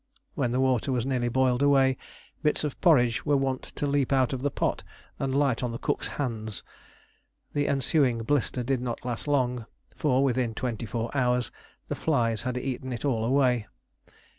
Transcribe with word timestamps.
When 0.33 0.51
the 0.51 0.59
water 0.59 0.91
was 0.91 1.05
nearly 1.05 1.29
boiled 1.29 1.61
away, 1.61 1.95
bits 2.41 2.63
of 2.63 2.81
porridge 2.81 3.23
were 3.23 3.37
wont 3.37 3.61
to 3.75 3.85
leap 3.85 4.11
out 4.11 4.33
of 4.33 4.41
the 4.41 4.49
pot 4.49 4.83
and 5.19 5.37
light 5.37 5.61
on 5.61 5.71
the 5.71 5.77
cook's 5.77 6.07
hands. 6.17 6.63
The 7.53 7.67
ensuing 7.67 8.23
blister 8.23 8.63
did 8.63 8.81
not 8.81 9.05
last 9.05 9.27
long, 9.27 9.67
for 9.95 10.23
within 10.23 10.55
twenty 10.55 10.87
four 10.87 11.15
hours 11.15 11.51
the 11.87 11.93
flies 11.93 12.41
had 12.41 12.57
eaten 12.57 12.91
it 12.91 13.05
all 13.05 13.23
away. 13.23 13.67